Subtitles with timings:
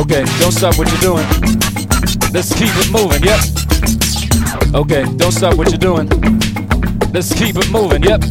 [0.00, 1.26] Okay, don't stop what you're doing.
[2.32, 3.38] Let's keep it moving, yep.
[4.74, 6.08] Okay, don't stop what you're doing.
[7.12, 8.22] Let's keep it moving, yep.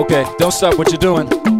[0.00, 1.59] Okay, don't stop what you're doing.